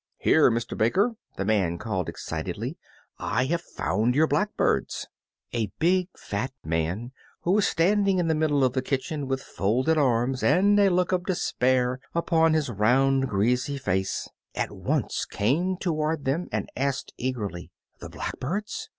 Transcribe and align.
"Here, 0.17 0.49
Mister 0.49 0.75
Baker!" 0.75 1.13
the 1.37 1.45
man 1.45 1.77
called, 1.77 2.09
excitedly, 2.09 2.75
"I 3.19 3.45
have 3.45 3.61
found 3.61 4.15
your 4.15 4.25
blackbirds!" 4.25 5.05
A 5.53 5.67
big, 5.77 6.07
fat 6.17 6.51
man 6.65 7.11
who 7.41 7.51
was 7.51 7.67
standing 7.67 8.17
in 8.17 8.27
the 8.27 8.33
middle 8.33 8.63
of 8.63 8.73
the 8.73 8.81
kitchen 8.81 9.27
with 9.27 9.43
folded 9.43 9.99
arms 9.99 10.41
and 10.41 10.79
a 10.79 10.89
look 10.89 11.11
of 11.11 11.25
despair 11.25 11.99
upon 12.15 12.53
his 12.53 12.67
round, 12.67 13.29
greasy 13.29 13.77
face, 13.77 14.27
at 14.55 14.71
once 14.71 15.23
came 15.25 15.77
toward 15.77 16.25
them 16.25 16.47
and 16.51 16.67
asked 16.75 17.13
eagerly, 17.19 17.69
"The 17.99 18.09
blackbirds? 18.09 18.89